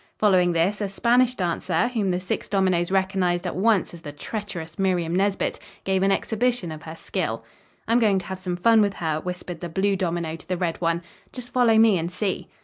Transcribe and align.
Following 0.17 0.53
this, 0.53 0.81
a 0.81 0.87
Spanish 0.89 1.35
dancer, 1.35 1.89
whom 1.89 2.09
the 2.09 2.19
six 2.19 2.47
dominoes 2.47 2.89
recognized 2.89 3.45
at 3.45 3.55
once 3.55 3.93
as 3.93 4.01
the 4.01 4.11
treacherous 4.11 4.79
Miriam 4.79 5.15
Nesbit, 5.15 5.59
gave 5.83 6.01
an 6.01 6.11
exhibition 6.11 6.71
of 6.71 6.81
her 6.81 6.95
skill. 6.95 7.43
"I'm 7.87 7.99
going 7.99 8.17
to 8.17 8.25
have 8.25 8.39
some 8.39 8.55
fun 8.57 8.81
with 8.81 8.95
her," 8.95 9.19
whispered 9.21 9.59
the 9.59 9.69
blue 9.69 9.95
domino 9.95 10.35
to 10.37 10.47
the 10.47 10.57
red 10.57 10.81
one. 10.81 11.03
"Just 11.31 11.53
follow 11.53 11.77
me 11.77 11.99
and 11.99 12.11
see." 12.11 12.49